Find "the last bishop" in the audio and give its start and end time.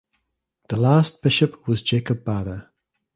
0.69-1.67